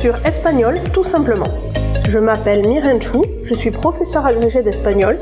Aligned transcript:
sur 0.00 0.14
Espagnol 0.24 0.78
tout 0.92 1.02
simplement. 1.02 1.48
Je 2.08 2.18
m'appelle 2.18 2.66
Miren 2.68 3.02
Chou, 3.02 3.24
je 3.42 3.54
suis 3.54 3.70
professeur 3.70 4.26
agrégé 4.26 4.62
d'espagnol 4.62 5.18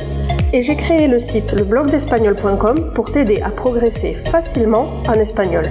et 0.53 0.63
j'ai 0.63 0.77
créé 0.77 1.09
le 1.09 1.19
site 1.19 1.53
leblogdespagnol.com 1.53 2.93
pour 2.95 3.11
t'aider 3.11 3.41
à 3.43 3.51
progresser 3.51 4.15
facilement 4.27 4.85
en 5.09 5.15
espagnol. 5.15 5.71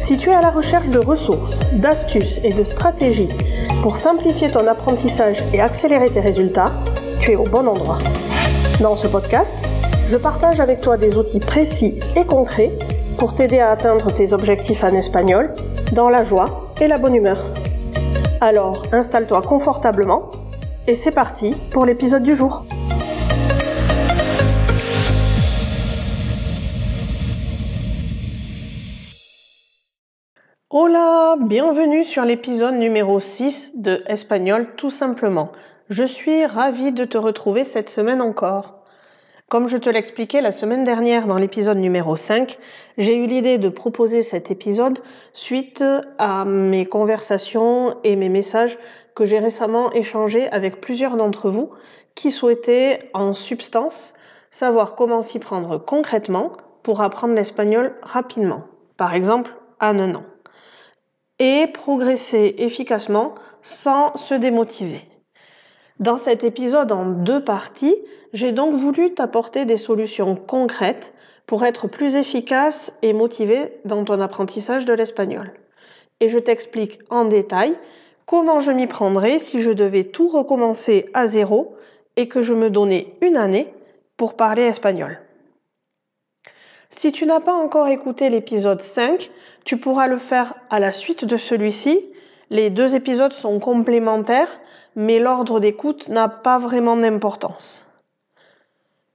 Si 0.00 0.16
tu 0.16 0.30
es 0.30 0.34
à 0.34 0.40
la 0.40 0.50
recherche 0.50 0.90
de 0.90 0.98
ressources, 0.98 1.60
d'astuces 1.72 2.40
et 2.42 2.52
de 2.52 2.64
stratégies 2.64 3.28
pour 3.82 3.96
simplifier 3.96 4.50
ton 4.50 4.66
apprentissage 4.66 5.44
et 5.52 5.60
accélérer 5.60 6.10
tes 6.10 6.20
résultats, 6.20 6.72
tu 7.20 7.32
es 7.32 7.36
au 7.36 7.44
bon 7.44 7.68
endroit. 7.68 7.98
Dans 8.80 8.96
ce 8.96 9.06
podcast, 9.06 9.54
je 10.08 10.16
partage 10.16 10.58
avec 10.58 10.80
toi 10.80 10.96
des 10.96 11.16
outils 11.16 11.40
précis 11.40 12.00
et 12.16 12.24
concrets 12.24 12.72
pour 13.18 13.34
t'aider 13.34 13.60
à 13.60 13.70
atteindre 13.70 14.12
tes 14.12 14.32
objectifs 14.32 14.82
en 14.82 14.94
espagnol 14.94 15.52
dans 15.92 16.08
la 16.08 16.24
joie 16.24 16.74
et 16.80 16.88
la 16.88 16.98
bonne 16.98 17.14
humeur. 17.14 17.38
Alors, 18.40 18.84
installe-toi 18.92 19.40
confortablement 19.40 20.28
et 20.86 20.94
c'est 20.94 21.10
parti 21.10 21.54
pour 21.70 21.86
l'épisode 21.86 22.22
du 22.22 22.36
jour. 22.36 22.66
Hola, 30.68 31.36
bienvenue 31.40 32.04
sur 32.04 32.26
l'épisode 32.26 32.74
numéro 32.74 33.20
6 33.20 33.70
de 33.76 34.02
Espagnol 34.06 34.68
tout 34.76 34.90
simplement. 34.90 35.50
Je 35.88 36.04
suis 36.04 36.44
ravie 36.44 36.92
de 36.92 37.06
te 37.06 37.16
retrouver 37.16 37.64
cette 37.64 37.88
semaine 37.88 38.20
encore. 38.20 38.84
Comme 39.48 39.68
je 39.68 39.76
te 39.76 39.88
l'expliquais 39.88 40.40
la 40.40 40.50
semaine 40.50 40.82
dernière 40.82 41.28
dans 41.28 41.38
l'épisode 41.38 41.78
numéro 41.78 42.16
5, 42.16 42.58
j'ai 42.98 43.14
eu 43.14 43.26
l'idée 43.26 43.58
de 43.58 43.68
proposer 43.68 44.24
cet 44.24 44.50
épisode 44.50 44.98
suite 45.32 45.84
à 46.18 46.44
mes 46.44 46.84
conversations 46.84 47.96
et 48.02 48.16
mes 48.16 48.28
messages 48.28 48.76
que 49.14 49.24
j'ai 49.24 49.38
récemment 49.38 49.92
échangés 49.92 50.48
avec 50.48 50.80
plusieurs 50.80 51.16
d'entre 51.16 51.48
vous 51.48 51.70
qui 52.16 52.32
souhaitaient 52.32 53.08
en 53.14 53.36
substance 53.36 54.14
savoir 54.50 54.96
comment 54.96 55.22
s'y 55.22 55.38
prendre 55.38 55.78
concrètement 55.78 56.50
pour 56.82 57.00
apprendre 57.00 57.34
l'espagnol 57.34 57.94
rapidement, 58.02 58.64
par 58.96 59.14
exemple 59.14 59.54
en 59.80 60.00
un 60.00 60.16
an, 60.16 60.24
et 61.38 61.68
progresser 61.68 62.56
efficacement 62.58 63.36
sans 63.62 64.16
se 64.16 64.34
démotiver. 64.34 65.02
Dans 65.98 66.18
cet 66.18 66.44
épisode 66.44 66.92
en 66.92 67.06
deux 67.06 67.42
parties, 67.42 67.96
j'ai 68.32 68.52
donc 68.52 68.74
voulu 68.74 69.14
t'apporter 69.14 69.64
des 69.64 69.78
solutions 69.78 70.36
concrètes 70.36 71.14
pour 71.46 71.64
être 71.64 71.88
plus 71.88 72.16
efficace 72.16 72.92
et 73.02 73.12
motivé 73.12 73.78
dans 73.84 74.04
ton 74.04 74.20
apprentissage 74.20 74.84
de 74.84 74.92
l'espagnol. 74.92 75.52
Et 76.20 76.28
je 76.28 76.38
t'explique 76.38 76.98
en 77.08 77.24
détail 77.24 77.76
comment 78.26 78.60
je 78.60 78.72
m'y 78.72 78.86
prendrais 78.86 79.38
si 79.38 79.62
je 79.62 79.70
devais 79.70 80.04
tout 80.04 80.28
recommencer 80.28 81.08
à 81.14 81.28
zéro 81.28 81.76
et 82.16 82.28
que 82.28 82.42
je 82.42 82.52
me 82.52 82.68
donnais 82.68 83.14
une 83.20 83.36
année 83.36 83.72
pour 84.16 84.34
parler 84.34 84.62
espagnol. 84.62 85.18
Si 86.90 87.12
tu 87.12 87.26
n'as 87.26 87.40
pas 87.40 87.54
encore 87.54 87.88
écouté 87.88 88.30
l'épisode 88.30 88.80
5, 88.80 89.30
tu 89.64 89.76
pourras 89.76 90.08
le 90.08 90.18
faire 90.18 90.54
à 90.70 90.80
la 90.80 90.92
suite 90.92 91.24
de 91.24 91.36
celui-ci. 91.36 92.04
Les 92.48 92.70
deux 92.70 92.94
épisodes 92.94 93.32
sont 93.32 93.58
complémentaires, 93.58 94.60
mais 94.94 95.18
l'ordre 95.18 95.58
d'écoute 95.58 96.08
n'a 96.08 96.28
pas 96.28 96.58
vraiment 96.58 96.96
d'importance. 96.96 97.86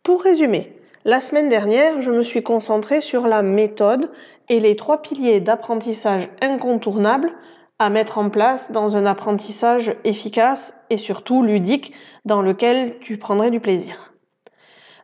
Pour 0.03 0.21
résumer, 0.21 0.77
la 1.05 1.19
semaine 1.19 1.47
dernière, 1.47 2.01
je 2.01 2.11
me 2.11 2.23
suis 2.23 2.43
concentrée 2.43 2.99
sur 3.01 3.27
la 3.27 3.41
méthode 3.41 4.11
et 4.49 4.59
les 4.59 4.75
trois 4.75 5.01
piliers 5.01 5.39
d'apprentissage 5.39 6.29
incontournables 6.41 7.31
à 7.79 7.89
mettre 7.89 8.19
en 8.19 8.29
place 8.29 8.71
dans 8.71 8.97
un 8.97 9.07
apprentissage 9.07 9.95
efficace 10.03 10.75
et 10.91 10.97
surtout 10.97 11.41
ludique 11.41 11.93
dans 12.25 12.43
lequel 12.43 12.99
tu 12.99 13.17
prendrais 13.17 13.49
du 13.49 13.59
plaisir. 13.59 14.13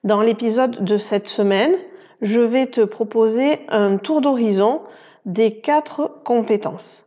Dans 0.03 0.21
l'épisode 0.21 0.83
de 0.83 0.97
cette 0.97 1.27
semaine, 1.27 1.75
je 2.21 2.41
vais 2.41 2.67
te 2.67 2.81
proposer 2.81 3.61
un 3.69 3.97
tour 3.97 4.21
d'horizon 4.21 4.81
des 5.25 5.59
quatre 5.59 6.21
compétences. 6.23 7.06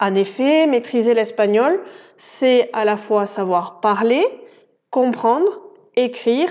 En 0.00 0.14
effet, 0.14 0.66
maîtriser 0.66 1.14
l'espagnol, 1.14 1.80
c'est 2.16 2.70
à 2.72 2.84
la 2.84 2.96
fois 2.96 3.26
savoir 3.26 3.80
parler, 3.80 4.24
comprendre, 4.90 5.60
écrire 5.96 6.50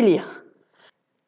lire. 0.00 0.44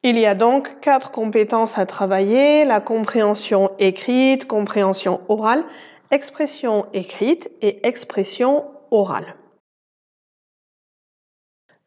Il 0.03 0.19
y 0.19 0.27
a 0.27 0.35
donc 0.35 0.81
quatre 0.81 1.11
compétences 1.11 1.79
à 1.79 1.87
travailler, 1.87 2.65
la 2.65 2.81
compréhension 2.81 3.71
écrite, 3.79 4.47
compréhension 4.47 5.21
orale, 5.29 5.65
expression 6.11 6.87
écrite 6.93 7.51
et 7.61 7.87
expression 7.87 8.65
orale. 8.91 9.35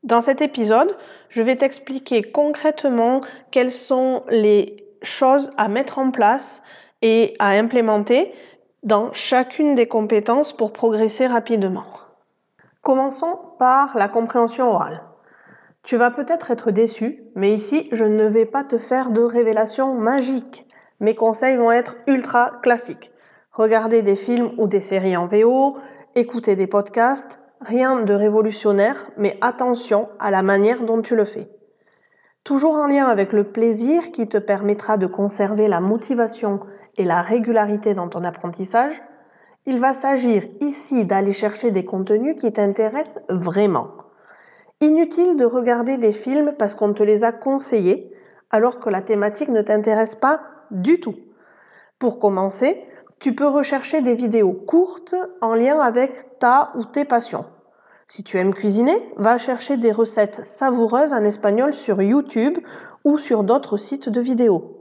Dans 0.03 0.21
cet 0.21 0.41
épisode, 0.41 0.95
je 1.29 1.41
vais 1.41 1.55
t'expliquer 1.55 2.23
concrètement 2.23 3.19
quelles 3.51 3.71
sont 3.71 4.23
les 4.29 4.87
choses 5.03 5.51
à 5.57 5.67
mettre 5.67 5.99
en 5.99 6.11
place 6.11 6.63
et 7.01 7.35
à 7.39 7.49
implémenter 7.49 8.33
dans 8.83 9.11
chacune 9.13 9.75
des 9.75 9.87
compétences 9.87 10.53
pour 10.53 10.71
progresser 10.71 11.27
rapidement. 11.27 11.85
Commençons 12.81 13.39
par 13.57 13.97
la 13.97 14.07
compréhension 14.07 14.69
orale. 14.69 15.03
Tu 15.83 15.97
vas 15.97 16.11
peut-être 16.11 16.51
être 16.51 16.71
déçu, 16.71 17.23
mais 17.35 17.53
ici, 17.53 17.89
je 17.91 18.05
ne 18.05 18.27
vais 18.27 18.45
pas 18.45 18.63
te 18.63 18.77
faire 18.77 19.11
de 19.11 19.21
révélations 19.21 19.93
magiques. 19.93 20.67
Mes 20.99 21.15
conseils 21.15 21.55
vont 21.55 21.71
être 21.71 21.95
ultra 22.07 22.51
classiques. 22.61 23.11
Regarder 23.51 24.01
des 24.03 24.15
films 24.15 24.51
ou 24.57 24.67
des 24.67 24.81
séries 24.81 25.17
en 25.17 25.27
VO, 25.27 25.77
écouter 26.15 26.55
des 26.55 26.67
podcasts, 26.67 27.39
rien 27.61 28.03
de 28.03 28.13
révolutionnaire, 28.13 29.09
mais 29.17 29.37
attention 29.41 30.09
à 30.19 30.29
la 30.29 30.43
manière 30.43 30.83
dont 30.83 31.01
tu 31.01 31.15
le 31.15 31.25
fais. 31.25 31.49
Toujours 32.43 32.75
en 32.75 32.87
lien 32.87 33.07
avec 33.07 33.33
le 33.33 33.45
plaisir 33.45 34.11
qui 34.11 34.27
te 34.27 34.37
permettra 34.37 34.97
de 34.97 35.07
conserver 35.07 35.67
la 35.67 35.79
motivation 35.79 36.59
et 36.97 37.05
la 37.05 37.21
régularité 37.21 37.93
dans 37.93 38.09
ton 38.09 38.23
apprentissage, 38.23 39.01
il 39.65 39.79
va 39.79 39.93
s'agir 39.93 40.43
ici 40.61 41.05
d'aller 41.05 41.33
chercher 41.33 41.71
des 41.71 41.85
contenus 41.85 42.35
qui 42.39 42.51
t'intéressent 42.51 43.19
vraiment. 43.29 43.89
Inutile 44.79 45.35
de 45.35 45.45
regarder 45.45 45.97
des 45.97 46.13
films 46.13 46.53
parce 46.57 46.73
qu'on 46.73 46.93
te 46.93 47.03
les 47.03 47.23
a 47.23 47.31
conseillés 47.31 48.11
alors 48.49 48.79
que 48.79 48.89
la 48.89 49.01
thématique 49.01 49.49
ne 49.49 49.61
t'intéresse 49.61 50.15
pas 50.15 50.41
du 50.71 50.99
tout. 50.99 51.15
Pour 51.99 52.19
commencer, 52.19 52.83
tu 53.19 53.33
peux 53.33 53.47
rechercher 53.47 54.01
des 54.01 54.15
vidéos 54.15 54.53
courtes 54.53 55.15
en 55.41 55.55
lien 55.55 55.79
avec 55.79 56.39
ta 56.39 56.71
ou 56.75 56.85
tes 56.85 57.05
passions. 57.05 57.45
Si 58.05 58.23
tu 58.23 58.37
aimes 58.37 58.53
cuisiner, 58.53 59.11
va 59.17 59.37
chercher 59.37 59.75
des 59.75 59.91
recettes 59.91 60.45
savoureuses 60.45 61.11
en 61.11 61.23
espagnol 61.23 61.73
sur 61.73 62.01
YouTube 62.01 62.57
ou 63.03 63.17
sur 63.17 63.43
d'autres 63.43 63.77
sites 63.77 64.07
de 64.07 64.21
vidéos. 64.21 64.76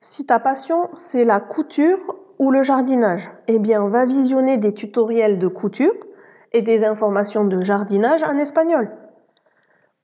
Si 0.00 0.24
ta 0.24 0.38
passion 0.38 0.90
c'est 0.94 1.24
la 1.24 1.40
couture 1.40 2.16
ou 2.38 2.52
le 2.52 2.62
jardinage, 2.62 3.32
eh 3.48 3.58
bien 3.58 3.88
va 3.88 4.06
visionner 4.06 4.56
des 4.56 4.72
tutoriels 4.72 5.40
de 5.40 5.48
couture 5.48 5.94
et 6.52 6.62
des 6.62 6.84
informations 6.84 7.44
de 7.44 7.62
jardinage 7.62 8.22
en 8.22 8.38
espagnol. 8.38 8.92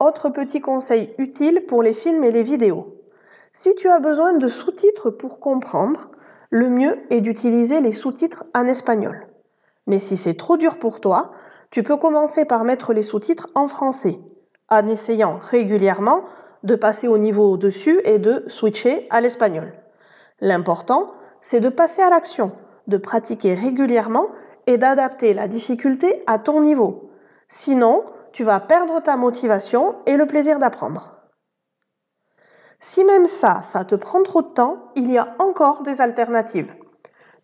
Autre 0.01 0.31
petit 0.31 0.61
conseil 0.61 1.15
utile 1.19 1.65
pour 1.69 1.85
les 1.85 1.93
films 1.93 2.25
et 2.25 2.33
les 2.33 2.43
vidéos. 2.43 2.97
Si 3.53 3.77
tu 3.77 3.89
as 3.89 4.01
besoin 4.01 4.33
de 4.33 4.49
sous-titres 4.49 5.11
pour 5.11 5.39
comprendre, 5.39 6.11
le 6.51 6.69
mieux 6.69 6.99
est 7.11 7.21
d'utiliser 7.21 7.81
les 7.81 7.93
sous-titres 7.93 8.45
en 8.53 8.67
espagnol. 8.67 9.29
Mais 9.87 10.01
si 10.01 10.17
c'est 10.17 10.35
trop 10.35 10.57
dur 10.57 10.81
pour 10.81 11.01
toi, 11.01 11.31
tu 11.71 11.85
peux 11.85 11.97
commencer 11.97 12.45
par 12.45 12.65
mettre 12.65 12.95
les 12.95 13.05
sous-titres 13.05 13.49
en 13.55 13.69
français, 13.69 14.19
en 14.69 14.89
essayant 14.89 15.39
régulièrement 15.39 16.25
de 16.65 16.75
passer 16.75 17.07
au 17.07 17.17
niveau 17.17 17.53
au-dessus 17.53 18.01
et 18.05 18.19
de 18.19 18.43
switcher 18.49 19.07
à 19.11 19.21
l'espagnol. 19.21 19.73
L'important, 20.41 21.13
c'est 21.41 21.61
de 21.61 21.69
passer 21.69 22.03
à 22.03 22.11
l'action, 22.11 22.53
de 22.87 22.97
pratiquer 22.97 23.55
régulièrement 23.55 24.29
et 24.67 24.79
d'adapter 24.79 25.35
la 25.35 25.49
difficulté 25.49 26.23
à 26.27 26.39
ton 26.39 26.61
niveau. 26.61 27.11
Sinon, 27.49 28.05
tu 28.33 28.45
vas 28.45 28.61
perdre 28.61 29.01
ta 29.01 29.17
motivation 29.17 29.97
et 30.07 30.17
le 30.17 30.27
plaisir 30.27 30.59
d'apprendre. 30.59 31.15
Si 32.81 33.05
même 33.05 33.27
ça, 33.27 33.63
ça 33.63 33.85
te 33.85 33.95
prend 33.95 34.23
trop 34.23 34.43
de 34.43 34.49
temps, 34.49 34.91
il 34.97 35.11
y 35.11 35.19
a 35.19 35.35
encore 35.39 35.83
des 35.83 36.01
alternatives. 36.01 36.75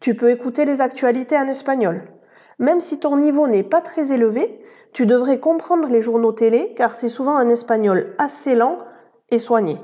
Tu 0.01 0.15
peux 0.15 0.31
écouter 0.31 0.65
les 0.65 0.81
actualités 0.81 1.37
en 1.37 1.47
espagnol. 1.47 2.11
Même 2.59 2.81
si 2.81 2.99
ton 2.99 3.17
niveau 3.17 3.47
n'est 3.47 3.63
pas 3.63 3.81
très 3.81 4.13
élevé, 4.13 4.63
tu 4.93 5.07
devrais 5.07 5.39
comprendre 5.39 5.89
les 5.89 6.03
journaux 6.03 6.33
télé 6.33 6.75
car 6.77 6.95
c'est 6.95 7.09
souvent 7.09 7.37
un 7.37 7.49
espagnol 7.49 8.15
assez 8.19 8.55
lent 8.55 8.79
et 9.31 9.39
soigné. 9.39 9.79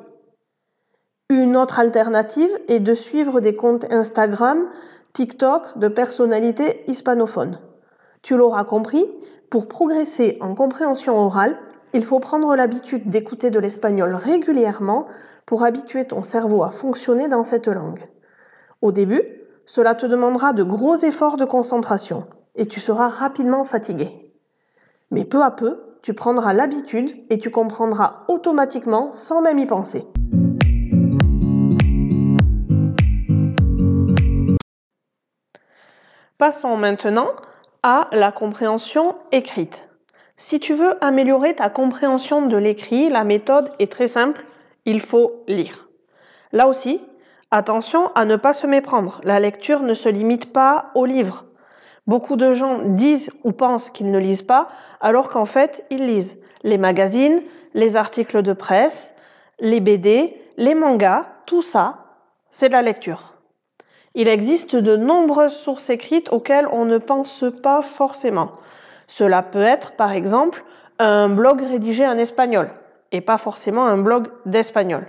Une 1.28 1.56
autre 1.56 1.80
alternative 1.80 2.50
est 2.68 2.78
de 2.78 2.94
suivre 2.94 3.40
des 3.40 3.56
comptes 3.56 3.84
Instagram 3.90 4.68
TikTok 5.12 5.76
de 5.76 5.88
personnalités 5.88 6.88
hispanophones. 6.88 7.58
Tu 8.22 8.36
l'auras 8.36 8.62
compris, 8.62 9.04
pour 9.50 9.66
progresser 9.66 10.38
en 10.40 10.54
compréhension 10.54 11.18
orale, 11.18 11.58
il 11.94 12.04
faut 12.04 12.20
prendre 12.20 12.54
l'habitude 12.54 13.08
d'écouter 13.08 13.50
de 13.50 13.58
l'espagnol 13.58 14.14
régulièrement 14.14 15.08
pour 15.46 15.64
habituer 15.64 16.04
ton 16.04 16.22
cerveau 16.22 16.62
à 16.62 16.70
fonctionner 16.70 17.26
dans 17.26 17.42
cette 17.42 17.66
langue. 17.66 18.08
Au 18.80 18.92
début, 18.92 19.22
cela 19.64 19.96
te 19.96 20.06
demandera 20.06 20.52
de 20.52 20.62
gros 20.62 20.94
efforts 20.94 21.38
de 21.38 21.44
concentration, 21.44 22.26
et 22.54 22.66
tu 22.66 22.78
seras 22.78 23.08
rapidement 23.08 23.64
fatigué. 23.64 24.32
Mais 25.10 25.24
peu 25.24 25.42
à 25.42 25.50
peu, 25.50 25.80
tu 26.02 26.14
prendras 26.14 26.52
l'habitude 26.52 27.16
et 27.30 27.40
tu 27.40 27.50
comprendras 27.50 28.26
automatiquement 28.28 29.12
sans 29.12 29.42
même 29.42 29.58
y 29.58 29.66
penser. 29.66 30.04
Passons 36.38 36.76
maintenant 36.76 37.30
à 37.82 38.08
la 38.12 38.30
compréhension 38.30 39.14
écrite. 39.32 39.88
Si 40.36 40.60
tu 40.60 40.74
veux 40.74 41.02
améliorer 41.02 41.54
ta 41.54 41.70
compréhension 41.70 42.44
de 42.44 42.58
l'écrit, 42.58 43.08
la 43.08 43.24
méthode 43.24 43.72
est 43.78 43.90
très 43.90 44.06
simple, 44.06 44.44
il 44.84 45.00
faut 45.00 45.42
lire. 45.48 45.88
Là 46.52 46.68
aussi, 46.68 47.00
attention 47.50 48.12
à 48.14 48.26
ne 48.26 48.36
pas 48.36 48.52
se 48.52 48.66
méprendre. 48.66 49.22
La 49.24 49.40
lecture 49.40 49.80
ne 49.80 49.94
se 49.94 50.10
limite 50.10 50.52
pas 50.52 50.90
aux 50.94 51.06
livres. 51.06 51.46
Beaucoup 52.06 52.36
de 52.36 52.52
gens 52.52 52.80
disent 52.84 53.30
ou 53.42 53.52
pensent 53.52 53.88
qu'ils 53.88 54.10
ne 54.10 54.18
lisent 54.18 54.42
pas, 54.42 54.68
alors 55.00 55.30
qu'en 55.30 55.46
fait, 55.46 55.86
ils 55.88 56.06
lisent 56.06 56.38
les 56.64 56.76
magazines, 56.76 57.40
les 57.72 57.96
articles 57.96 58.42
de 58.42 58.52
presse, 58.52 59.14
les 59.58 59.80
BD, 59.80 60.38
les 60.58 60.74
mangas, 60.74 61.24
tout 61.46 61.62
ça, 61.62 62.04
c'est 62.50 62.68
de 62.68 62.74
la 62.74 62.82
lecture. 62.82 63.35
Il 64.18 64.28
existe 64.28 64.76
de 64.76 64.96
nombreuses 64.96 65.54
sources 65.54 65.90
écrites 65.90 66.32
auxquelles 66.32 66.66
on 66.72 66.86
ne 66.86 66.96
pense 66.96 67.44
pas 67.62 67.82
forcément. 67.82 68.52
Cela 69.06 69.42
peut 69.42 69.62
être, 69.62 69.92
par 69.92 70.12
exemple, 70.12 70.64
un 70.98 71.28
blog 71.28 71.60
rédigé 71.60 72.06
en 72.06 72.16
espagnol 72.16 72.70
et 73.12 73.20
pas 73.20 73.36
forcément 73.36 73.84
un 73.84 73.98
blog 73.98 74.28
d'espagnol. 74.46 75.06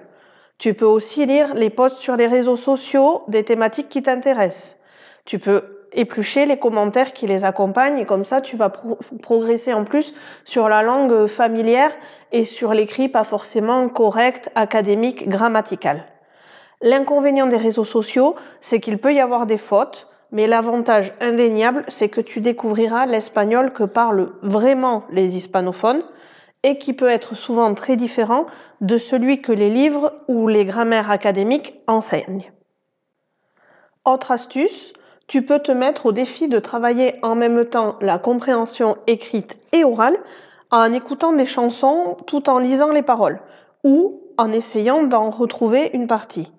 Tu 0.57 0.73
peux 0.73 0.85
aussi 0.85 1.25
lire 1.25 1.55
les 1.55 1.69
posts 1.69 1.95
sur 1.95 2.17
les 2.17 2.27
réseaux 2.27 2.57
sociaux 2.57 3.23
des 3.29 3.45
thématiques 3.45 3.87
qui 3.87 4.03
t'intéressent. 4.03 4.77
Tu 5.23 5.39
peux 5.39 5.85
éplucher 5.93 6.45
les 6.45 6.59
commentaires 6.59 7.13
qui 7.13 7.27
les 7.27 7.45
accompagnent 7.45 7.99
et 7.99 8.05
comme 8.05 8.25
ça 8.25 8.41
tu 8.41 8.57
vas 8.57 8.73
progresser 9.21 9.71
en 9.71 9.85
plus 9.85 10.13
sur 10.43 10.67
la 10.67 10.83
langue 10.83 11.27
familière 11.27 11.95
et 12.33 12.43
sur 12.43 12.73
l'écrit 12.73 13.07
pas 13.07 13.23
forcément 13.23 13.87
correct, 13.87 14.51
académique, 14.55 15.29
grammatical. 15.29 16.03
L'inconvénient 16.81 17.47
des 17.47 17.57
réseaux 17.57 17.85
sociaux, 17.85 18.35
c'est 18.61 18.79
qu'il 18.79 18.99
peut 18.99 19.13
y 19.13 19.19
avoir 19.19 19.47
des 19.47 19.57
fautes, 19.57 20.07
mais 20.31 20.45
l'avantage 20.45 21.13
indéniable, 21.21 21.83
c'est 21.87 22.09
que 22.09 22.21
tu 22.21 22.39
découvriras 22.39 23.05
l'espagnol 23.05 23.73
que 23.73 23.83
parlent 23.83 24.33
vraiment 24.43 25.03
les 25.09 25.37
hispanophones 25.37 26.03
et 26.63 26.77
qui 26.77 26.93
peut 26.93 27.07
être 27.07 27.35
souvent 27.35 27.73
très 27.73 27.95
différent 27.95 28.45
de 28.81 28.97
celui 28.97 29.41
que 29.41 29.51
les 29.51 29.69
livres 29.69 30.13
ou 30.27 30.47
les 30.47 30.65
grammaires 30.65 31.09
académiques 31.09 31.75
enseignent. 31.87 32.51
Autre 34.05 34.31
astuce, 34.31 34.93
tu 35.27 35.41
peux 35.41 35.59
te 35.59 35.71
mettre 35.71 36.05
au 36.05 36.11
défi 36.11 36.47
de 36.47 36.59
travailler 36.59 37.15
en 37.23 37.35
même 37.35 37.65
temps 37.65 37.95
la 38.01 38.19
compréhension 38.19 38.97
écrite 39.07 39.59
et 39.71 39.83
orale 39.83 40.17
en 40.71 40.93
écoutant 40.93 41.33
des 41.33 41.45
chansons 41.45 42.17
tout 42.27 42.49
en 42.49 42.59
lisant 42.59 42.89
les 42.89 43.01
paroles 43.01 43.39
ou 43.83 44.21
en 44.37 44.51
essayant 44.51 45.03
d'en 45.03 45.29
retrouver 45.29 45.89
une 45.93 46.07
partie. 46.07 46.51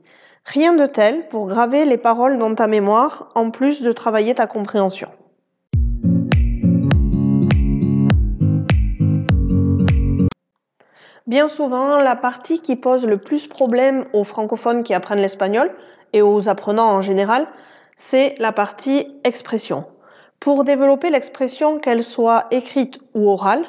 Rien 0.51 0.73
de 0.73 0.87
tel 0.87 1.29
pour 1.29 1.47
graver 1.47 1.85
les 1.85 1.99
paroles 1.99 2.39
dans 2.39 2.55
ta 2.55 2.69
mémoire 2.69 3.29
en 3.35 3.51
plus 3.51 3.83
de 3.83 3.93
travailler 3.93 4.35
ta 4.35 4.47
compréhension. 4.47 5.11
Bien 11.27 11.49
souvent, 11.49 12.01
la 12.01 12.17
partie 12.17 12.61
qui 12.61 12.77
pose 12.77 13.05
le 13.05 13.19
plus 13.19 13.47
problème 13.47 14.07
aux 14.15 14.25
francophones 14.25 14.85
qui 14.85 14.95
apprennent 14.95 15.21
l'espagnol 15.21 15.71
et 16.15 16.23
aux 16.23 16.49
apprenants 16.49 16.93
en 16.93 17.03
général, 17.03 17.47
c'est 17.97 18.35
la 18.39 18.53
partie 18.53 19.07
expression. 19.25 19.85
Pour 20.41 20.65
développer 20.65 21.11
l'expression, 21.11 21.79
qu'elle 21.79 22.03
soit 22.03 22.47
écrite 22.53 23.01
ou 23.13 23.29
orale, 23.29 23.67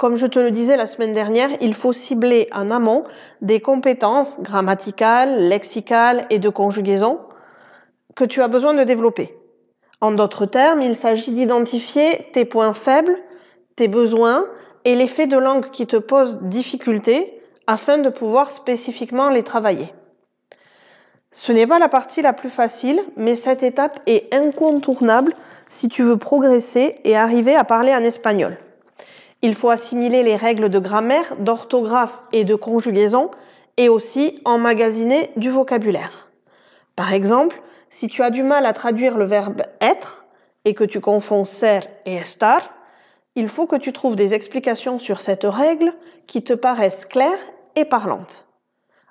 comme 0.00 0.16
je 0.16 0.26
te 0.26 0.38
le 0.38 0.50
disais 0.50 0.78
la 0.78 0.86
semaine 0.86 1.12
dernière, 1.12 1.50
il 1.60 1.74
faut 1.74 1.92
cibler 1.92 2.48
en 2.52 2.70
amont 2.70 3.04
des 3.42 3.60
compétences 3.60 4.40
grammaticales, 4.40 5.46
lexicales 5.46 6.24
et 6.30 6.38
de 6.38 6.48
conjugaison 6.48 7.20
que 8.16 8.24
tu 8.24 8.40
as 8.40 8.48
besoin 8.48 8.72
de 8.72 8.82
développer. 8.82 9.36
En 10.00 10.12
d'autres 10.12 10.46
termes, 10.46 10.80
il 10.80 10.96
s'agit 10.96 11.32
d'identifier 11.32 12.30
tes 12.32 12.46
points 12.46 12.72
faibles, 12.72 13.14
tes 13.76 13.88
besoins 13.88 14.46
et 14.86 14.94
les 14.94 15.06
faits 15.06 15.30
de 15.30 15.36
langue 15.36 15.70
qui 15.70 15.86
te 15.86 15.98
posent 15.98 16.38
difficulté 16.44 17.38
afin 17.66 17.98
de 17.98 18.08
pouvoir 18.08 18.52
spécifiquement 18.52 19.28
les 19.28 19.42
travailler. 19.42 19.92
Ce 21.30 21.52
n'est 21.52 21.66
pas 21.66 21.78
la 21.78 21.90
partie 21.90 22.22
la 22.22 22.32
plus 22.32 22.48
facile, 22.48 23.02
mais 23.18 23.34
cette 23.34 23.62
étape 23.62 24.00
est 24.06 24.34
incontournable 24.34 25.34
si 25.68 25.88
tu 25.88 26.02
veux 26.02 26.16
progresser 26.16 27.00
et 27.04 27.18
arriver 27.18 27.54
à 27.54 27.64
parler 27.64 27.94
en 27.94 28.02
espagnol. 28.02 28.56
Il 29.42 29.54
faut 29.54 29.70
assimiler 29.70 30.22
les 30.22 30.36
règles 30.36 30.68
de 30.68 30.78
grammaire, 30.78 31.36
d'orthographe 31.38 32.20
et 32.32 32.44
de 32.44 32.54
conjugaison 32.54 33.30
et 33.76 33.88
aussi 33.88 34.40
emmagasiner 34.44 35.30
du 35.36 35.48
vocabulaire. 35.48 36.30
Par 36.96 37.12
exemple, 37.12 37.60
si 37.88 38.08
tu 38.08 38.22
as 38.22 38.30
du 38.30 38.42
mal 38.42 38.66
à 38.66 38.72
traduire 38.72 39.16
le 39.16 39.24
verbe 39.24 39.62
être 39.80 40.26
et 40.64 40.74
que 40.74 40.84
tu 40.84 41.00
confonds 41.00 41.44
ser 41.44 41.80
et 42.04 42.16
estar, 42.16 42.74
il 43.34 43.48
faut 43.48 43.66
que 43.66 43.76
tu 43.76 43.92
trouves 43.92 44.16
des 44.16 44.34
explications 44.34 44.98
sur 44.98 45.20
cette 45.20 45.44
règle 45.44 45.94
qui 46.26 46.42
te 46.42 46.52
paraissent 46.52 47.06
claires 47.06 47.38
et 47.76 47.84
parlantes. 47.84 48.44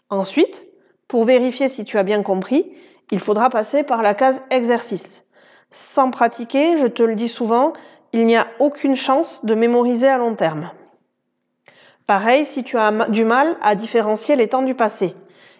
Ensuite, 0.09 0.67
pour 1.07 1.25
vérifier 1.25 1.69
si 1.69 1.85
tu 1.85 1.97
as 1.97 2.03
bien 2.03 2.21
compris, 2.21 2.71
il 3.11 3.19
faudra 3.19 3.49
passer 3.49 3.83
par 3.83 4.03
la 4.03 4.13
case 4.13 4.43
exercice. 4.51 5.25
Sans 5.71 6.11
pratiquer, 6.11 6.77
je 6.77 6.87
te 6.87 7.01
le 7.01 7.15
dis 7.15 7.27
souvent, 7.27 7.73
il 8.13 8.25
n'y 8.25 8.35
a 8.35 8.47
aucune 8.59 8.95
chance 8.95 9.45
de 9.45 9.56
mémoriser 9.56 10.07
à 10.07 10.17
long 10.17 10.35
terme. 10.35 10.71
Pareil 12.07 12.45
si 12.45 12.63
tu 12.63 12.77
as 12.77 12.91
du 13.09 13.23
mal 13.23 13.56
à 13.61 13.75
différencier 13.75 14.35
les 14.35 14.47
temps 14.47 14.63
du 14.63 14.73
passé. 14.73 15.15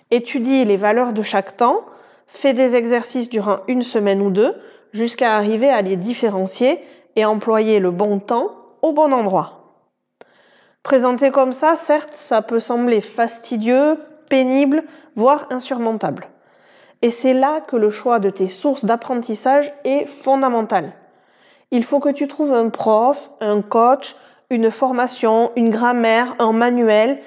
Étudie 0.10 0.66
les 0.66 0.78
valeurs 0.78 1.14
de 1.14 1.22
chaque 1.22 1.58
temps, 1.58 1.86
fais 2.26 2.54
des 2.54 2.76
exercices 2.76 3.30
durant 3.30 3.60
une 3.68 3.84
semaine 3.84 4.22
ou 4.22 4.32
deux 4.32 4.56
jusqu'à 4.92 5.36
arriver 5.36 5.70
à 5.70 5.84
les 5.84 5.96
différencier 5.96 6.84
et 7.16 7.26
employer 7.26 7.80
le 7.80 7.92
bon 7.92 8.20
temps 8.20 8.56
au 8.82 8.94
bon 8.94 9.14
endroit. 9.14 9.60
Présenté 10.82 11.30
comme 11.30 11.54
ça, 11.54 11.76
certes, 11.76 12.14
ça 12.14 12.42
peut 12.42 12.60
sembler 12.60 13.02
fastidieux, 13.02 14.00
pénible, 14.30 14.84
voire 15.16 15.46
insurmontable. 15.52 16.30
Et 17.02 17.12
c'est 17.12 17.34
là 17.34 17.62
que 17.62 17.76
le 17.76 17.92
choix 17.92 18.20
de 18.20 18.30
tes 18.30 18.48
sources 18.48 18.86
d'apprentissage 18.86 19.72
est 19.84 20.08
fondamental 20.08 20.94
il 21.72 21.84
faut 21.84 22.00
que 22.00 22.10
tu 22.10 22.28
trouves 22.28 22.54
un 22.54 22.70
prof, 22.70 23.32
un 23.42 23.62
coach, 23.62 24.16
une 24.50 24.72
formation, 24.72 25.52
une 25.56 25.70
grammaire, 25.70 26.36
un 26.40 26.52
manuel 26.52 27.22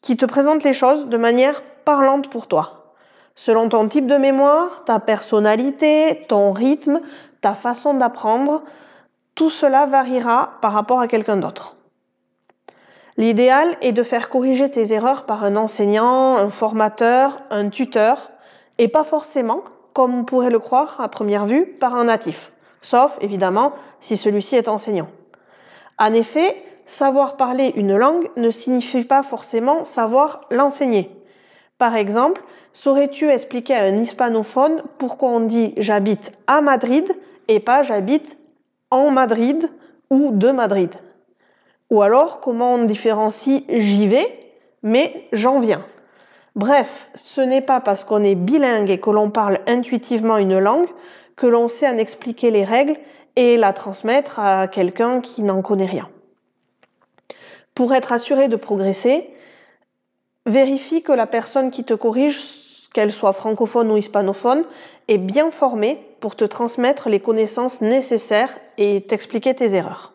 qui 0.00 0.16
te 0.16 0.24
présente 0.24 0.64
les 0.64 0.72
choses 0.72 1.06
de 1.06 1.16
manière 1.16 1.62
parlante 1.84 2.30
pour 2.30 2.46
toi. 2.46 2.94
Selon 3.34 3.68
ton 3.68 3.86
type 3.88 4.06
de 4.06 4.16
mémoire, 4.16 4.84
ta 4.84 4.98
personnalité, 4.98 6.24
ton 6.28 6.52
rythme, 6.52 7.00
ta 7.42 7.54
façon 7.54 7.92
d'apprendre, 7.92 8.62
tout 9.34 9.50
cela 9.50 9.84
variera 9.84 10.52
par 10.62 10.72
rapport 10.72 11.00
à 11.00 11.08
quelqu'un 11.08 11.36
d'autre. 11.36 11.76
L'idéal 13.18 13.76
est 13.82 13.92
de 13.92 14.02
faire 14.02 14.30
corriger 14.30 14.70
tes 14.70 14.92
erreurs 14.92 15.24
par 15.24 15.44
un 15.44 15.56
enseignant, 15.56 16.36
un 16.36 16.48
formateur, 16.48 17.38
un 17.50 17.68
tuteur, 17.68 18.30
et 18.78 18.88
pas 18.88 19.04
forcément, 19.04 19.62
comme 19.92 20.14
on 20.14 20.24
pourrait 20.24 20.50
le 20.50 20.58
croire 20.58 21.00
à 21.00 21.08
première 21.08 21.46
vue, 21.46 21.66
par 21.66 21.94
un 21.94 22.04
natif 22.04 22.52
sauf 22.80 23.18
évidemment 23.20 23.72
si 24.00 24.16
celui-ci 24.16 24.56
est 24.56 24.68
enseignant. 24.68 25.08
En 25.98 26.12
effet, 26.12 26.62
savoir 26.84 27.36
parler 27.36 27.72
une 27.76 27.96
langue 27.96 28.28
ne 28.36 28.50
signifie 28.50 29.04
pas 29.04 29.22
forcément 29.22 29.84
savoir 29.84 30.42
l'enseigner. 30.50 31.10
Par 31.78 31.96
exemple, 31.96 32.42
saurais-tu 32.72 33.30
expliquer 33.30 33.74
à 33.74 33.84
un 33.84 33.96
hispanophone 33.98 34.82
pourquoi 34.98 35.30
on 35.30 35.40
dit 35.40 35.74
j'habite 35.76 36.32
à 36.46 36.60
Madrid 36.60 37.10
et 37.48 37.60
pas 37.60 37.82
j'habite 37.82 38.38
en 38.90 39.10
Madrid 39.10 39.70
ou 40.10 40.30
de 40.32 40.50
Madrid 40.50 40.94
Ou 41.90 42.02
alors 42.02 42.40
comment 42.40 42.74
on 42.74 42.84
différencie 42.84 43.64
j'y 43.68 44.06
vais 44.06 44.40
mais 44.82 45.26
j'en 45.32 45.58
viens 45.58 45.84
Bref, 46.54 47.08
ce 47.14 47.42
n'est 47.42 47.60
pas 47.60 47.80
parce 47.80 48.04
qu'on 48.04 48.24
est 48.24 48.34
bilingue 48.34 48.88
et 48.88 48.98
que 48.98 49.10
l'on 49.10 49.30
parle 49.30 49.60
intuitivement 49.66 50.38
une 50.38 50.58
langue 50.58 50.88
que 51.36 51.46
l'on 51.46 51.68
sait 51.68 51.88
en 51.88 51.98
expliquer 51.98 52.50
les 52.50 52.64
règles 52.64 52.96
et 53.36 53.56
la 53.56 53.72
transmettre 53.72 54.38
à 54.38 54.66
quelqu'un 54.66 55.20
qui 55.20 55.42
n'en 55.42 55.62
connaît 55.62 55.86
rien. 55.86 56.08
Pour 57.74 57.94
être 57.94 58.12
assuré 58.12 58.48
de 58.48 58.56
progresser, 58.56 59.30
vérifie 60.46 61.02
que 61.02 61.12
la 61.12 61.26
personne 61.26 61.70
qui 61.70 61.84
te 61.84 61.92
corrige, 61.92 62.40
qu'elle 62.94 63.12
soit 63.12 63.34
francophone 63.34 63.92
ou 63.92 63.98
hispanophone, 63.98 64.64
est 65.08 65.18
bien 65.18 65.50
formée 65.50 66.00
pour 66.20 66.36
te 66.36 66.44
transmettre 66.44 67.10
les 67.10 67.20
connaissances 67.20 67.82
nécessaires 67.82 68.58
et 68.78 69.02
t'expliquer 69.02 69.54
tes 69.54 69.74
erreurs. 69.74 70.14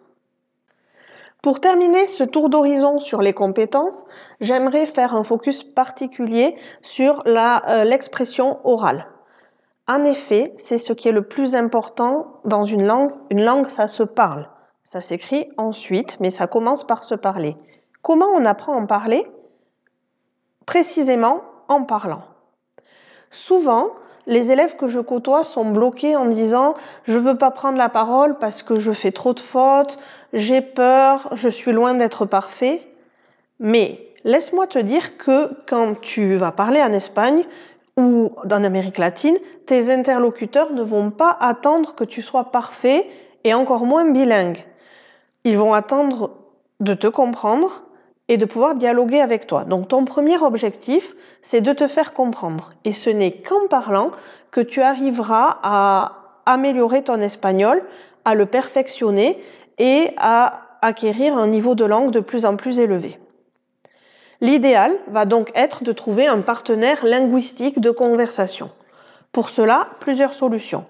Pour 1.43 1.59
terminer 1.59 2.07
ce 2.07 2.23
tour 2.23 2.49
d'horizon 2.49 2.99
sur 2.99 3.21
les 3.21 3.33
compétences, 3.33 4.05
j'aimerais 4.41 4.85
faire 4.85 5.15
un 5.15 5.23
focus 5.23 5.63
particulier 5.63 6.55
sur 6.81 7.23
euh, 7.27 7.83
l'expression 7.83 8.59
orale. 8.63 9.10
En 9.91 10.05
effet, 10.05 10.53
c'est 10.55 10.77
ce 10.77 10.93
qui 10.93 11.09
est 11.09 11.11
le 11.11 11.27
plus 11.27 11.53
important 11.53 12.39
dans 12.45 12.63
une 12.63 12.85
langue. 12.85 13.11
Une 13.29 13.43
langue, 13.43 13.67
ça 13.67 13.87
se 13.87 14.03
parle. 14.03 14.47
Ça 14.85 15.01
s'écrit 15.01 15.49
ensuite, 15.57 16.17
mais 16.21 16.29
ça 16.29 16.47
commence 16.47 16.85
par 16.85 17.03
se 17.03 17.13
parler. 17.13 17.57
Comment 18.01 18.29
on 18.33 18.45
apprend 18.45 18.71
à 18.71 18.77
en 18.77 18.85
parler? 18.85 19.29
Précisément 20.65 21.41
en 21.67 21.83
parlant. 21.83 22.23
Souvent, 23.31 23.89
les 24.27 24.53
élèves 24.53 24.77
que 24.77 24.87
je 24.87 25.01
côtoie 25.01 25.43
sont 25.43 25.65
bloqués 25.65 26.15
en 26.15 26.27
disant 26.27 26.73
je 27.03 27.19
ne 27.19 27.25
veux 27.25 27.37
pas 27.37 27.51
prendre 27.51 27.77
la 27.77 27.89
parole 27.89 28.37
parce 28.37 28.63
que 28.63 28.79
je 28.79 28.93
fais 28.93 29.11
trop 29.11 29.33
de 29.33 29.41
fautes, 29.41 29.99
j'ai 30.31 30.61
peur, 30.61 31.27
je 31.33 31.49
suis 31.49 31.73
loin 31.73 31.95
d'être 31.95 32.23
parfait. 32.23 32.81
Mais 33.59 33.99
laisse-moi 34.23 34.67
te 34.67 34.79
dire 34.79 35.17
que 35.17 35.51
quand 35.67 35.99
tu 35.99 36.35
vas 36.35 36.53
parler 36.53 36.81
en 36.81 36.93
Espagne 36.93 37.43
ou 38.01 38.31
en 38.43 38.63
Amérique 38.63 38.97
latine, 38.97 39.37
tes 39.65 39.91
interlocuteurs 39.91 40.73
ne 40.73 40.81
vont 40.81 41.11
pas 41.11 41.35
attendre 41.39 41.95
que 41.95 42.03
tu 42.03 42.21
sois 42.21 42.51
parfait 42.51 43.07
et 43.43 43.53
encore 43.53 43.85
moins 43.85 44.09
bilingue. 44.09 44.65
Ils 45.43 45.57
vont 45.57 45.73
attendre 45.73 46.31
de 46.79 46.93
te 46.93 47.07
comprendre 47.07 47.83
et 48.27 48.37
de 48.37 48.45
pouvoir 48.45 48.75
dialoguer 48.75 49.19
avec 49.19 49.47
toi. 49.47 49.65
Donc 49.65 49.87
ton 49.87 50.05
premier 50.05 50.37
objectif, 50.37 51.15
c'est 51.41 51.61
de 51.61 51.73
te 51.73 51.87
faire 51.87 52.13
comprendre. 52.13 52.73
Et 52.85 52.93
ce 52.93 53.09
n'est 53.09 53.31
qu'en 53.31 53.67
parlant 53.69 54.11
que 54.51 54.61
tu 54.61 54.81
arriveras 54.81 55.59
à 55.63 56.41
améliorer 56.45 57.03
ton 57.03 57.19
espagnol, 57.21 57.83
à 58.25 58.35
le 58.35 58.45
perfectionner 58.45 59.41
et 59.77 60.11
à 60.17 60.61
acquérir 60.81 61.37
un 61.37 61.47
niveau 61.47 61.75
de 61.75 61.85
langue 61.85 62.11
de 62.11 62.19
plus 62.19 62.45
en 62.45 62.55
plus 62.55 62.79
élevé. 62.79 63.19
L'idéal 64.43 64.97
va 65.07 65.25
donc 65.25 65.51
être 65.53 65.83
de 65.83 65.91
trouver 65.91 66.25
un 66.25 66.41
partenaire 66.41 67.05
linguistique 67.05 67.79
de 67.79 67.91
conversation. 67.91 68.71
Pour 69.31 69.49
cela, 69.49 69.89
plusieurs 69.99 70.33
solutions. 70.33 70.85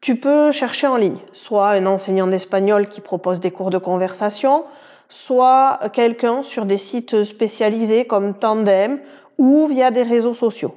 Tu 0.00 0.14
peux 0.14 0.52
chercher 0.52 0.86
en 0.86 0.96
ligne, 0.96 1.18
soit 1.32 1.70
un 1.70 1.86
enseignant 1.86 2.28
d'espagnol 2.28 2.88
qui 2.88 3.00
propose 3.00 3.40
des 3.40 3.50
cours 3.50 3.70
de 3.70 3.78
conversation, 3.78 4.64
soit 5.08 5.80
quelqu'un 5.92 6.44
sur 6.44 6.64
des 6.64 6.76
sites 6.76 7.24
spécialisés 7.24 8.06
comme 8.06 8.34
Tandem 8.34 9.00
ou 9.36 9.66
via 9.66 9.90
des 9.90 10.04
réseaux 10.04 10.34
sociaux. 10.34 10.76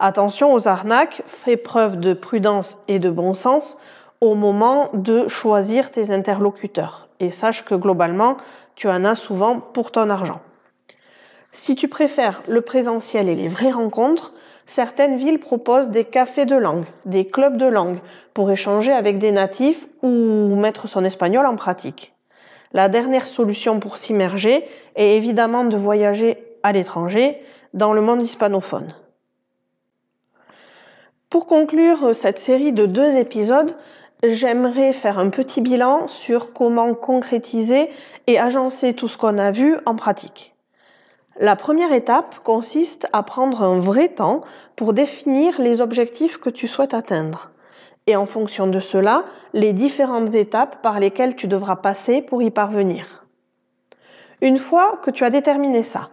Attention 0.00 0.54
aux 0.54 0.66
arnaques, 0.66 1.22
fais 1.28 1.56
preuve 1.56 2.00
de 2.00 2.14
prudence 2.14 2.78
et 2.88 2.98
de 2.98 3.10
bon 3.10 3.32
sens 3.32 3.78
au 4.20 4.34
moment 4.34 4.90
de 4.92 5.28
choisir 5.28 5.92
tes 5.92 6.10
interlocuteurs 6.10 7.06
et 7.20 7.30
sache 7.30 7.64
que 7.64 7.76
globalement, 7.76 8.38
tu 8.74 8.88
en 8.88 9.04
as 9.04 9.14
souvent 9.14 9.60
pour 9.60 9.92
ton 9.92 10.10
argent. 10.10 10.40
Si 11.56 11.76
tu 11.76 11.86
préfères 11.86 12.42
le 12.48 12.62
présentiel 12.62 13.28
et 13.28 13.36
les 13.36 13.46
vraies 13.46 13.70
rencontres, 13.70 14.32
certaines 14.66 15.16
villes 15.16 15.38
proposent 15.38 15.90
des 15.90 16.04
cafés 16.04 16.46
de 16.46 16.56
langue, 16.56 16.86
des 17.04 17.28
clubs 17.28 17.56
de 17.56 17.66
langue 17.66 18.00
pour 18.34 18.50
échanger 18.50 18.90
avec 18.90 19.18
des 19.18 19.30
natifs 19.30 19.86
ou 20.02 20.56
mettre 20.56 20.88
son 20.88 21.04
espagnol 21.04 21.46
en 21.46 21.54
pratique. 21.54 22.12
La 22.72 22.88
dernière 22.88 23.24
solution 23.24 23.78
pour 23.78 23.98
s'immerger 23.98 24.66
est 24.96 25.16
évidemment 25.16 25.64
de 25.64 25.76
voyager 25.76 26.38
à 26.64 26.72
l'étranger, 26.72 27.40
dans 27.72 27.92
le 27.92 28.00
monde 28.00 28.22
hispanophone. 28.22 28.92
Pour 31.30 31.46
conclure 31.46 32.16
cette 32.16 32.40
série 32.40 32.72
de 32.72 32.86
deux 32.86 33.16
épisodes, 33.16 33.76
j'aimerais 34.24 34.92
faire 34.92 35.20
un 35.20 35.30
petit 35.30 35.60
bilan 35.60 36.08
sur 36.08 36.52
comment 36.52 36.94
concrétiser 36.94 37.90
et 38.26 38.40
agencer 38.40 38.92
tout 38.94 39.06
ce 39.06 39.16
qu'on 39.16 39.38
a 39.38 39.52
vu 39.52 39.76
en 39.86 39.94
pratique. 39.94 40.53
La 41.38 41.56
première 41.56 41.92
étape 41.92 42.38
consiste 42.44 43.08
à 43.12 43.22
prendre 43.22 43.62
un 43.62 43.80
vrai 43.80 44.08
temps 44.08 44.42
pour 44.76 44.92
définir 44.92 45.60
les 45.60 45.80
objectifs 45.80 46.38
que 46.38 46.50
tu 46.50 46.68
souhaites 46.68 46.94
atteindre 46.94 47.50
et 48.06 48.16
en 48.16 48.26
fonction 48.26 48.66
de 48.66 48.80
cela, 48.80 49.24
les 49.52 49.72
différentes 49.72 50.34
étapes 50.34 50.82
par 50.82 51.00
lesquelles 51.00 51.36
tu 51.36 51.46
devras 51.46 51.76
passer 51.76 52.20
pour 52.20 52.42
y 52.42 52.50
parvenir. 52.50 53.24
Une 54.40 54.58
fois 54.58 54.98
que 55.02 55.10
tu 55.10 55.24
as 55.24 55.30
déterminé 55.30 55.82
ça, 55.82 56.10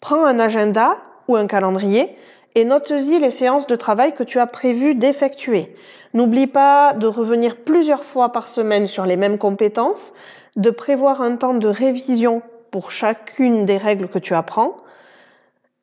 prends 0.00 0.24
un 0.24 0.38
agenda 0.38 0.96
ou 1.28 1.36
un 1.36 1.46
calendrier 1.46 2.16
et 2.54 2.64
note-y 2.64 3.18
les 3.18 3.30
séances 3.30 3.66
de 3.66 3.76
travail 3.76 4.14
que 4.14 4.22
tu 4.22 4.38
as 4.38 4.46
prévu 4.46 4.94
d'effectuer. 4.94 5.74
N'oublie 6.14 6.46
pas 6.46 6.94
de 6.94 7.06
revenir 7.06 7.56
plusieurs 7.56 8.04
fois 8.04 8.32
par 8.32 8.48
semaine 8.48 8.86
sur 8.86 9.04
les 9.04 9.16
mêmes 9.16 9.36
compétences, 9.36 10.14
de 10.56 10.70
prévoir 10.70 11.20
un 11.20 11.36
temps 11.36 11.52
de 11.52 11.68
révision 11.68 12.40
pour 12.76 12.90
chacune 12.90 13.64
des 13.64 13.78
règles 13.78 14.06
que 14.06 14.18
tu 14.18 14.34
apprends. 14.34 14.76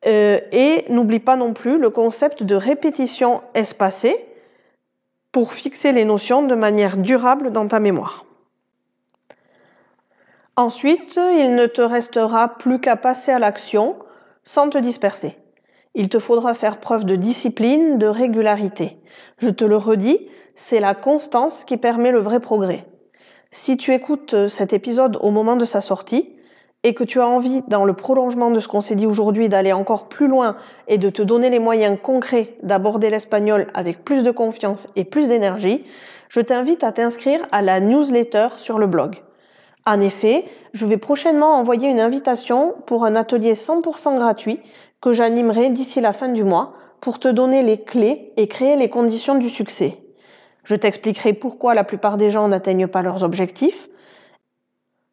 Euh, 0.06 0.38
et 0.52 0.84
n'oublie 0.90 1.18
pas 1.18 1.34
non 1.34 1.52
plus 1.52 1.76
le 1.76 1.90
concept 1.90 2.44
de 2.44 2.54
répétition 2.54 3.42
espacée 3.54 4.24
pour 5.32 5.54
fixer 5.54 5.90
les 5.90 6.04
notions 6.04 6.46
de 6.46 6.54
manière 6.54 6.96
durable 6.96 7.50
dans 7.50 7.66
ta 7.66 7.80
mémoire. 7.80 8.26
Ensuite, 10.54 11.16
il 11.16 11.56
ne 11.56 11.66
te 11.66 11.80
restera 11.80 12.56
plus 12.58 12.78
qu'à 12.78 12.94
passer 12.94 13.32
à 13.32 13.40
l'action 13.40 13.96
sans 14.44 14.70
te 14.70 14.78
disperser. 14.78 15.36
Il 15.96 16.08
te 16.08 16.20
faudra 16.20 16.54
faire 16.54 16.78
preuve 16.78 17.04
de 17.04 17.16
discipline, 17.16 17.98
de 17.98 18.06
régularité. 18.06 18.98
Je 19.38 19.50
te 19.50 19.64
le 19.64 19.76
redis, 19.76 20.28
c'est 20.54 20.78
la 20.78 20.94
constance 20.94 21.64
qui 21.64 21.76
permet 21.76 22.12
le 22.12 22.20
vrai 22.20 22.38
progrès. 22.38 22.86
Si 23.50 23.76
tu 23.76 23.92
écoutes 23.92 24.46
cet 24.46 24.72
épisode 24.72 25.18
au 25.20 25.32
moment 25.32 25.56
de 25.56 25.64
sa 25.64 25.80
sortie, 25.80 26.30
et 26.84 26.92
que 26.92 27.02
tu 27.02 27.20
as 27.20 27.26
envie, 27.26 27.62
dans 27.66 27.84
le 27.84 27.94
prolongement 27.94 28.50
de 28.50 28.60
ce 28.60 28.68
qu'on 28.68 28.82
s'est 28.82 28.94
dit 28.94 29.06
aujourd'hui, 29.06 29.48
d'aller 29.48 29.72
encore 29.72 30.06
plus 30.06 30.28
loin 30.28 30.56
et 30.86 30.98
de 30.98 31.08
te 31.08 31.22
donner 31.22 31.48
les 31.48 31.58
moyens 31.58 31.98
concrets 32.00 32.56
d'aborder 32.62 33.08
l'espagnol 33.10 33.66
avec 33.74 34.04
plus 34.04 34.22
de 34.22 34.30
confiance 34.30 34.86
et 34.94 35.04
plus 35.04 35.28
d'énergie, 35.28 35.84
je 36.28 36.40
t'invite 36.40 36.84
à 36.84 36.92
t'inscrire 36.92 37.40
à 37.52 37.62
la 37.62 37.80
newsletter 37.80 38.48
sur 38.58 38.78
le 38.78 38.86
blog. 38.86 39.16
En 39.86 40.00
effet, 40.00 40.44
je 40.72 40.86
vais 40.86 40.96
prochainement 40.98 41.54
envoyer 41.54 41.88
une 41.88 42.00
invitation 42.00 42.74
pour 42.86 43.04
un 43.04 43.16
atelier 43.16 43.54
100% 43.54 44.16
gratuit 44.16 44.60
que 45.00 45.12
j'animerai 45.12 45.70
d'ici 45.70 46.00
la 46.00 46.12
fin 46.12 46.28
du 46.28 46.44
mois 46.44 46.74
pour 47.00 47.18
te 47.18 47.28
donner 47.28 47.62
les 47.62 47.78
clés 47.78 48.32
et 48.36 48.46
créer 48.46 48.76
les 48.76 48.88
conditions 48.88 49.34
du 49.34 49.50
succès. 49.50 49.98
Je 50.64 50.74
t'expliquerai 50.74 51.34
pourquoi 51.34 51.74
la 51.74 51.84
plupart 51.84 52.16
des 52.16 52.30
gens 52.30 52.48
n'atteignent 52.48 52.86
pas 52.86 53.02
leurs 53.02 53.22
objectifs, 53.22 53.88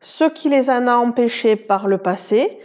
ce 0.01 0.23
qui 0.23 0.49
les 0.49 0.69
en 0.69 0.87
a 0.87 0.95
empêchés 0.95 1.55
par 1.55 1.87
le 1.87 1.99
passé 1.99 2.59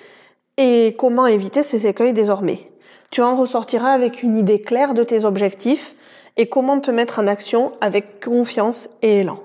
et 0.57 0.97
comment 0.99 1.27
éviter 1.27 1.63
ces 1.63 1.87
écueils 1.87 2.15
désormais. 2.15 2.71
Tu 3.11 3.23
en 3.23 3.37
ressortiras 3.37 3.93
avec 3.93 4.23
une 4.23 4.37
idée 4.37 4.61
claire 4.61 4.95
de 4.95 5.05
tes 5.05 5.25
objectifs 5.25 5.95
et 6.37 6.49
comment 6.49 6.81
te 6.81 6.91
mettre 6.91 7.19
en 7.19 7.27
action 7.27 7.73
avec 7.81 8.25
confiance 8.25 8.89
et 9.03 9.21
élan. 9.21 9.39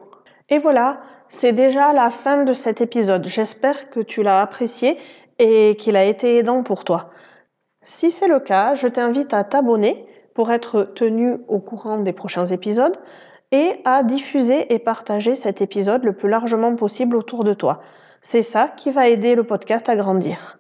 Et 0.50 0.58
voilà, 0.58 1.02
c'est 1.28 1.54
déjà 1.54 1.94
la 1.94 2.10
fin 2.10 2.44
de 2.44 2.54
cet 2.54 2.82
épisode. 2.82 3.28
J'espère 3.28 3.90
que 3.90 4.00
tu 4.00 4.24
l'as 4.24 4.42
apprécié 4.42 4.98
et 5.40 5.76
qu'il 5.76 5.96
a 5.96 6.06
été 6.06 6.38
aidant 6.38 6.64
pour 6.64 6.84
toi. 6.84 7.10
Si 7.84 8.12
c'est 8.12 8.28
le 8.28 8.40
cas, 8.40 8.76
je 8.76 8.88
t'invite 8.88 9.34
à 9.34 9.44
t'abonner 9.44 10.06
pour 10.34 10.52
être 10.52 10.84
tenu 10.84 11.38
au 11.48 11.60
courant 11.60 11.98
des 11.98 12.14
prochains 12.14 12.48
épisodes 12.48 12.98
et 13.52 13.74
à 13.86 14.04
diffuser 14.04 14.74
et 14.74 14.80
partager 14.80 15.36
cet 15.36 15.62
épisode 15.62 16.04
le 16.04 16.14
plus 16.14 16.30
largement 16.30 16.76
possible 16.76 17.16
autour 17.16 17.44
de 17.44 17.54
toi. 17.54 17.82
C'est 18.22 18.44
ça 18.44 18.68
qui 18.68 18.92
va 18.92 19.08
aider 19.08 19.36
le 19.36 19.44
podcast 19.44 19.90
à 19.90 19.96
grandir. 19.96 20.60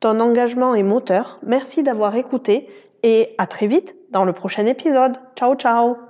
Ton 0.00 0.20
engagement 0.20 0.74
est 0.74 0.82
moteur. 0.82 1.38
Merci 1.42 1.82
d'avoir 1.82 2.16
écouté 2.16 2.68
et 3.02 3.34
à 3.38 3.46
très 3.46 3.66
vite 3.66 3.96
dans 4.10 4.24
le 4.24 4.32
prochain 4.32 4.66
épisode. 4.66 5.16
Ciao 5.36 5.54
ciao 5.54 6.09